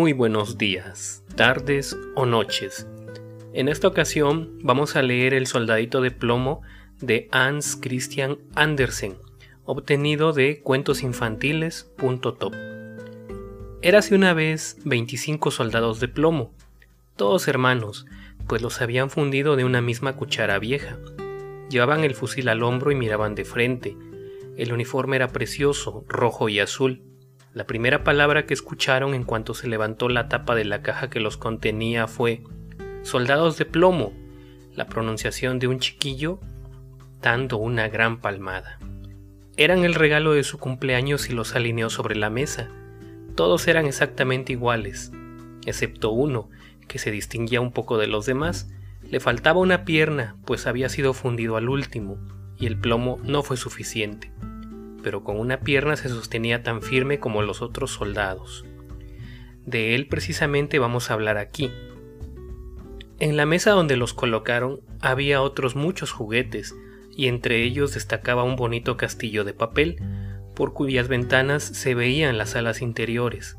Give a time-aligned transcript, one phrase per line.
[0.00, 2.86] Muy buenos días, tardes o noches.
[3.52, 6.62] En esta ocasión vamos a leer El soldadito de plomo
[7.02, 9.18] de Hans Christian Andersen,
[9.66, 12.54] obtenido de cuentosinfantiles.top.
[13.82, 16.54] Érase una vez 25 soldados de plomo,
[17.16, 18.06] todos hermanos,
[18.46, 20.96] pues los habían fundido de una misma cuchara vieja.
[21.68, 23.98] Llevaban el fusil al hombro y miraban de frente.
[24.56, 27.02] El uniforme era precioso, rojo y azul.
[27.52, 31.18] La primera palabra que escucharon en cuanto se levantó la tapa de la caja que
[31.18, 32.44] los contenía fue
[33.02, 34.12] Soldados de plomo,
[34.76, 36.38] la pronunciación de un chiquillo
[37.20, 38.78] dando una gran palmada.
[39.56, 42.68] Eran el regalo de su cumpleaños y los alineó sobre la mesa.
[43.34, 45.10] Todos eran exactamente iguales,
[45.66, 46.50] excepto uno,
[46.86, 48.70] que se distinguía un poco de los demás.
[49.02, 52.16] Le faltaba una pierna, pues había sido fundido al último,
[52.58, 54.30] y el plomo no fue suficiente
[55.02, 58.64] pero con una pierna se sostenía tan firme como los otros soldados.
[59.66, 61.70] De él precisamente vamos a hablar aquí.
[63.18, 66.74] En la mesa donde los colocaron había otros muchos juguetes,
[67.14, 69.98] y entre ellos destacaba un bonito castillo de papel,
[70.54, 73.56] por cuyas ventanas se veían las alas interiores.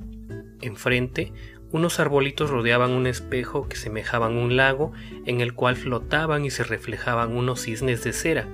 [0.61, 1.31] Enfrente,
[1.71, 4.91] unos arbolitos rodeaban un espejo que semejaban un lago
[5.25, 8.47] en el cual flotaban y se reflejaban unos cisnes de cera.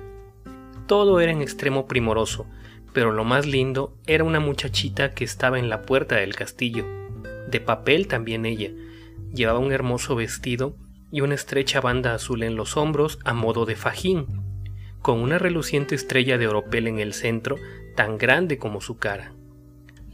[0.86, 2.46] Todo era en extremo primoroso,
[2.92, 6.86] pero lo más lindo era una muchachita que estaba en la puerta del castillo.
[7.48, 8.70] De papel también ella.
[9.32, 10.74] Llevaba un hermoso vestido
[11.10, 14.26] y una estrecha banda azul en los hombros a modo de fajín,
[15.02, 17.56] con una reluciente estrella de oropel en el centro,
[17.96, 19.32] tan grande como su cara.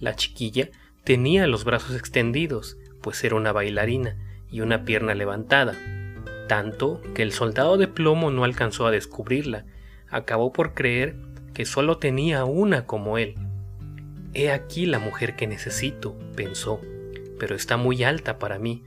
[0.01, 0.71] La chiquilla
[1.05, 4.17] tenía los brazos extendidos, pues era una bailarina,
[4.51, 5.75] y una pierna levantada,
[6.49, 9.65] tanto que el soldado de plomo no alcanzó a descubrirla,
[10.09, 11.17] acabó por creer
[11.55, 13.37] que solo tenía una como él.
[14.35, 16.81] He aquí la mujer que necesito, pensó,
[17.39, 18.83] pero está muy alta para mí.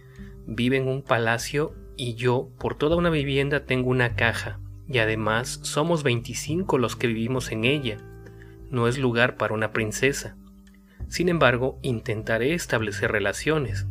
[0.46, 5.60] Vive en un palacio y yo por toda una vivienda tengo una caja, y además
[5.64, 7.98] somos 25 los que vivimos en ella.
[8.70, 10.36] No es lugar para una princesa.
[11.08, 13.86] Sin embargo, intentaré establecer relaciones.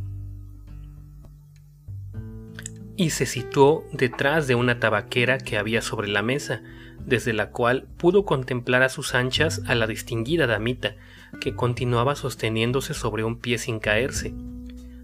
[2.97, 6.63] Y se situó detrás de una tabaquera que había sobre la mesa,
[7.05, 10.97] desde la cual pudo contemplar a sus anchas a la distinguida damita,
[11.41, 14.35] que continuaba sosteniéndose sobre un pie sin caerse.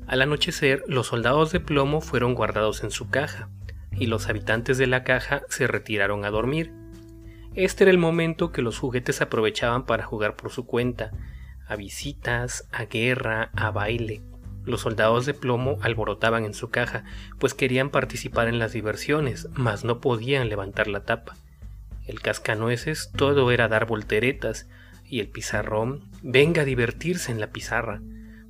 [0.07, 3.49] Al anochecer, los soldados de plomo fueron guardados en su caja,
[3.93, 6.73] y los habitantes de la caja se retiraron a dormir.
[7.55, 11.13] Este era el momento que los juguetes aprovechaban para jugar por su cuenta,
[11.67, 14.23] a visitas, a guerra, a baile.
[14.65, 17.05] Los soldados de plomo alborotaban en su caja,
[17.39, 21.37] pues querían participar en las diversiones, mas no podían levantar la tapa
[22.07, 24.69] el cascanueces todo era dar volteretas
[25.05, 28.01] y el pizarrón venga a divertirse en la pizarra.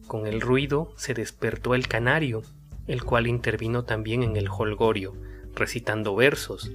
[0.07, 2.43] Con el ruido se despertó el canario,
[2.87, 5.15] el cual intervino también en el holgorio,
[5.55, 6.71] recitando versos.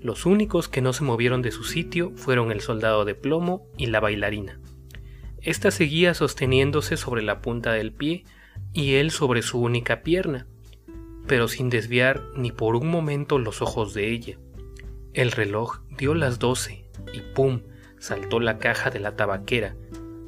[0.00, 3.86] Los únicos que no se movieron de su sitio fueron el soldado de plomo y
[3.86, 4.60] la bailarina.
[5.40, 8.24] Esta seguía sosteniéndose sobre la punta del pie
[8.72, 10.46] y él sobre su única pierna,
[11.26, 14.38] pero sin desviar ni por un momento los ojos de ella.
[15.14, 17.62] El reloj dio las doce y ¡pum!
[18.00, 19.76] saltó la caja de la tabaquera,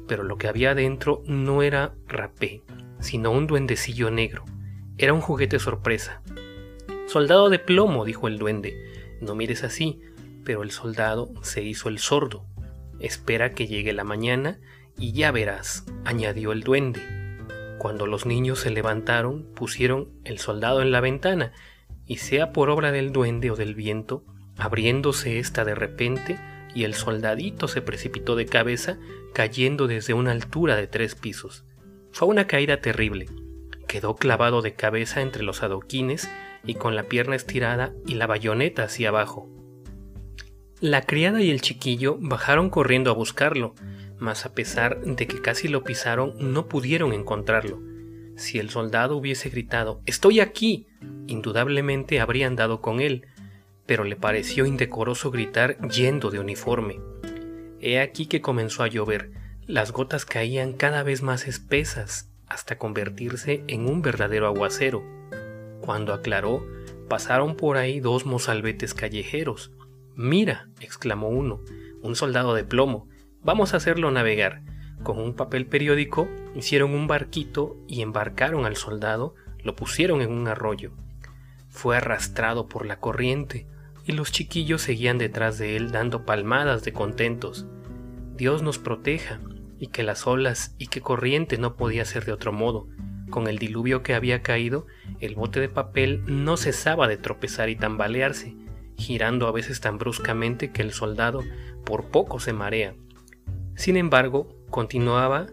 [0.07, 2.63] pero lo que había dentro no era rapé,
[3.01, 4.45] sino un duendecillo negro.
[4.97, 6.21] Era un juguete sorpresa.
[7.07, 9.17] Soldado de plomo, dijo el duende.
[9.19, 9.99] No mires así,
[10.45, 12.45] pero el soldado se hizo el sordo.
[13.01, 14.61] Espera que llegue la mañana
[14.97, 17.01] y ya verás, añadió el duende.
[17.77, 21.51] Cuando los niños se levantaron, pusieron el soldado en la ventana,
[22.05, 24.23] y sea por obra del duende o del viento,
[24.57, 26.39] abriéndose esta de repente
[26.73, 28.97] y el soldadito se precipitó de cabeza
[29.33, 31.65] cayendo desde una altura de tres pisos.
[32.11, 33.27] Fue una caída terrible.
[33.87, 36.29] Quedó clavado de cabeza entre los adoquines
[36.65, 39.49] y con la pierna estirada y la bayoneta hacia abajo.
[40.79, 43.73] La criada y el chiquillo bajaron corriendo a buscarlo,
[44.19, 47.79] mas a pesar de que casi lo pisaron, no pudieron encontrarlo.
[48.35, 50.85] Si el soldado hubiese gritado Estoy aquí,
[51.25, 53.25] indudablemente habrían dado con él,
[53.87, 56.99] pero le pareció indecoroso gritar yendo de uniforme.
[57.79, 59.31] He aquí que comenzó a llover.
[59.65, 65.03] Las gotas caían cada vez más espesas hasta convertirse en un verdadero aguacero.
[65.81, 66.65] Cuando aclaró,
[67.07, 69.71] pasaron por ahí dos mozalbetes callejeros.
[70.15, 71.61] Mira, exclamó uno,
[72.01, 73.07] un soldado de plomo,
[73.41, 74.63] vamos a hacerlo navegar.
[75.03, 80.47] Con un papel periódico hicieron un barquito y embarcaron al soldado, lo pusieron en un
[80.47, 80.91] arroyo.
[81.69, 83.67] Fue arrastrado por la corriente,
[84.07, 87.67] y los chiquillos seguían detrás de él dando palmadas de contentos.
[88.35, 89.39] Dios nos proteja,
[89.79, 92.87] y que las olas y que corriente no podía ser de otro modo,
[93.29, 94.87] Con el diluvio que había caído,
[95.19, 98.55] el bote de papel no cesaba de tropezar y tambalearse,
[98.95, 101.43] girando a veces tan bruscamente que el soldado
[101.83, 102.95] por poco se marea.
[103.75, 105.47] Sin embargo, continuaba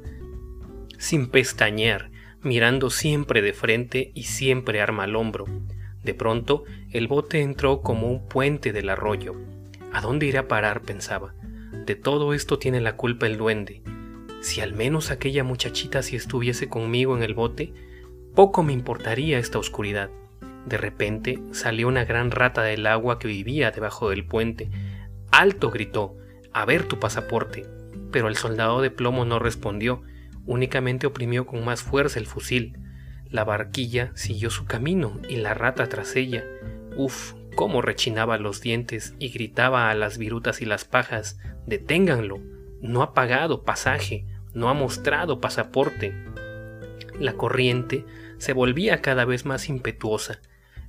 [0.99, 2.12] sin pestañear,
[2.43, 5.45] mirando siempre de frente y siempre arma al hombro.
[6.05, 9.35] De pronto, el bote entró como un puente del arroyo.
[9.93, 10.83] ¿A dónde irá a parar?
[10.83, 11.35] pensaba.
[11.87, 13.83] De todo esto tiene la culpa el duende.
[14.43, 17.73] Si al menos aquella muchachita si estuviese conmigo en el bote,
[18.35, 20.11] poco me importaría esta oscuridad.
[20.67, 24.71] De repente salió una gran rata del agua que vivía debajo del puente.
[25.31, 25.71] ¡Alto!
[25.71, 26.17] gritó.
[26.53, 27.67] A ver tu pasaporte.
[28.12, 30.03] Pero el soldado de plomo no respondió,
[30.47, 32.79] únicamente oprimió con más fuerza el fusil.
[33.35, 36.45] La barquilla siguió su camino y la rata tras ella.
[36.95, 42.39] Uf, cómo rechinaba los dientes y gritaba a las virutas y las pajas, deténganlo,
[42.81, 46.15] no ha pagado pasaje, no ha mostrado pasaporte.
[47.19, 48.05] La corriente
[48.39, 50.39] se volvía cada vez más impetuosa.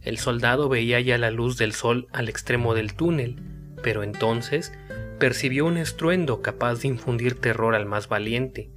[0.03, 3.41] El soldado veía ya la luz del sol al extremo del túnel,
[3.81, 4.71] pero entonces
[5.17, 8.69] percibió un estruendo capaz de infundir terror al más valiente.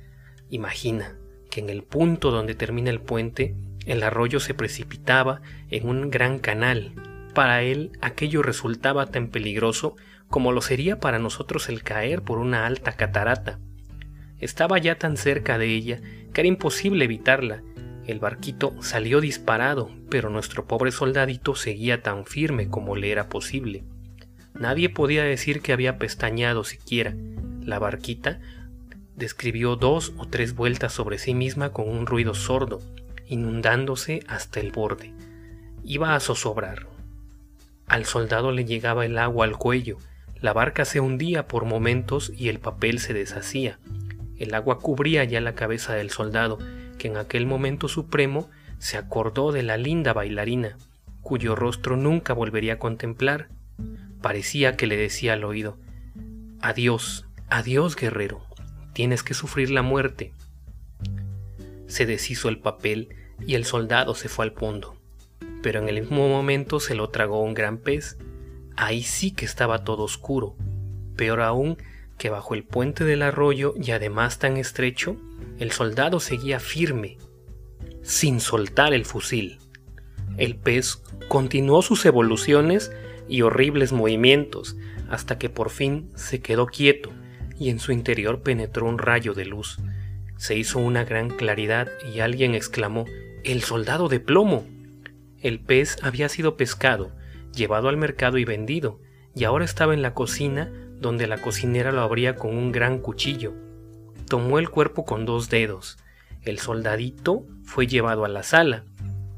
[0.48, 1.18] Imagina
[1.50, 3.54] que en el punto donde termina el puente,
[3.86, 5.40] el arroyo se precipitaba
[5.70, 6.92] en un gran canal.
[7.34, 9.96] Para él aquello resultaba tan peligroso
[10.28, 13.58] como lo sería para nosotros el caer por una alta catarata.
[14.38, 16.00] Estaba ya tan cerca de ella
[16.32, 17.62] que era imposible evitarla.
[18.06, 23.84] El barquito salió disparado, pero nuestro pobre soldadito seguía tan firme como le era posible.
[24.54, 27.14] Nadie podía decir que había pestañeado siquiera.
[27.62, 28.40] La barquita
[29.18, 32.80] describió dos o tres vueltas sobre sí misma con un ruido sordo,
[33.26, 35.12] inundándose hasta el borde.
[35.84, 36.86] Iba a zozobrar.
[37.86, 39.98] Al soldado le llegaba el agua al cuello,
[40.40, 43.78] la barca se hundía por momentos y el papel se deshacía.
[44.36, 46.58] El agua cubría ya la cabeza del soldado,
[46.96, 48.48] que en aquel momento supremo
[48.78, 50.76] se acordó de la linda bailarina,
[51.22, 53.48] cuyo rostro nunca volvería a contemplar.
[54.22, 55.76] Parecía que le decía al oído,
[56.60, 58.47] Adiós, adiós, guerrero,
[58.98, 60.32] tienes que sufrir la muerte.
[61.86, 63.14] Se deshizo el papel
[63.46, 64.96] y el soldado se fue al fondo,
[65.62, 68.18] pero en el mismo momento se lo tragó un gran pez.
[68.74, 70.56] Ahí sí que estaba todo oscuro,
[71.14, 71.78] peor aún
[72.18, 75.16] que bajo el puente del arroyo y además tan estrecho,
[75.60, 77.18] el soldado seguía firme,
[78.02, 79.60] sin soltar el fusil.
[80.38, 82.90] El pez continuó sus evoluciones
[83.28, 84.74] y horribles movimientos
[85.08, 87.12] hasta que por fin se quedó quieto
[87.58, 89.78] y en su interior penetró un rayo de luz.
[90.36, 93.04] Se hizo una gran claridad y alguien exclamó
[93.44, 94.64] El soldado de plomo.
[95.40, 97.12] El pez había sido pescado,
[97.54, 99.00] llevado al mercado y vendido,
[99.34, 103.54] y ahora estaba en la cocina donde la cocinera lo abría con un gran cuchillo.
[104.28, 105.98] Tomó el cuerpo con dos dedos.
[106.42, 108.84] El soldadito fue llevado a la sala.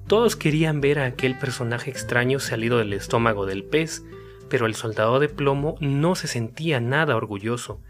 [0.06, 4.02] Todos querían ver a aquel personaje extraño salido del estómago del pez,
[4.48, 7.80] pero el soldado de plomo no se sentía nada orgulloso.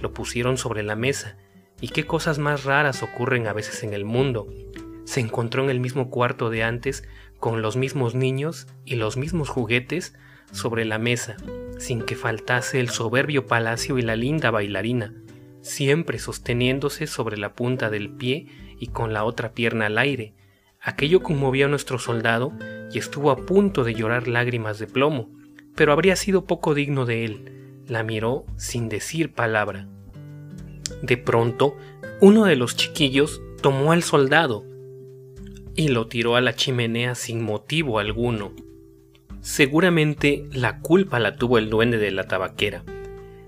[0.00, 1.36] Lo pusieron sobre la mesa,
[1.80, 4.48] y qué cosas más raras ocurren a veces en el mundo.
[5.04, 7.04] Se encontró en el mismo cuarto de antes,
[7.38, 10.14] con los mismos niños y los mismos juguetes
[10.52, 11.36] sobre la mesa,
[11.78, 15.14] sin que faltase el soberbio palacio y la linda bailarina,
[15.60, 18.46] siempre sosteniéndose sobre la punta del pie
[18.78, 20.34] y con la otra pierna al aire.
[20.80, 22.52] Aquello conmovió a nuestro soldado
[22.92, 25.30] y estuvo a punto de llorar lágrimas de plomo,
[25.74, 27.82] pero habría sido poco digno de él.
[27.86, 29.88] La miró sin decir palabra.
[31.02, 31.76] De pronto,
[32.20, 34.64] uno de los chiquillos tomó al soldado
[35.74, 38.52] y lo tiró a la chimenea sin motivo alguno.
[39.40, 42.82] Seguramente la culpa la tuvo el duende de la tabaquera.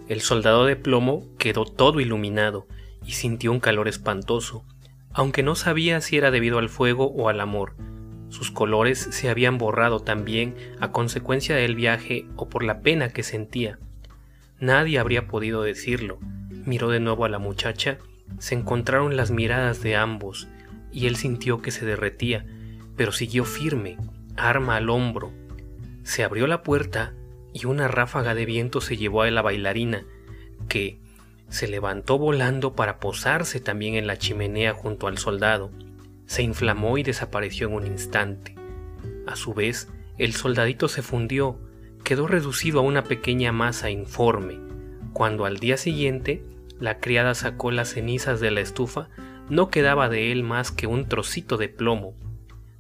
[0.09, 2.67] El soldado de plomo quedó todo iluminado
[3.05, 4.65] y sintió un calor espantoso,
[5.13, 7.75] aunque no sabía si era debido al fuego o al amor.
[8.29, 13.25] Sus colores se habían borrado también a consecuencia del viaje o por la pena que
[13.25, 13.79] sentía.
[14.61, 16.19] Nadie habría podido decirlo.
[16.65, 17.99] Miró de nuevo a la muchacha,
[18.39, 20.49] se encontraron las miradas de ambos,
[20.93, 22.47] y él sintió que se derretía,
[22.97, 23.97] pero siguió firme,
[24.37, 25.33] arma al hombro,
[26.03, 27.15] se abrió la puerta
[27.53, 30.05] y una ráfaga de viento se llevó a la bailarina,
[30.69, 30.99] que
[31.49, 35.71] se levantó volando para posarse también en la chimenea junto al soldado.
[36.27, 38.55] Se inflamó y desapareció en un instante.
[39.27, 41.59] A su vez, el soldadito se fundió,
[42.05, 44.70] quedó reducido a una pequeña masa informe.
[45.13, 46.43] Cuando al día siguiente
[46.79, 49.09] la criada sacó las cenizas de la estufa,
[49.49, 52.15] no quedaba de él más que un trocito de plomo.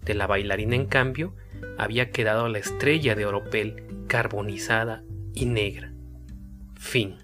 [0.05, 1.35] De la bailarina, en cambio,
[1.77, 5.03] había quedado la estrella de oropel carbonizada
[5.35, 5.93] y negra.
[6.77, 7.17] Fin.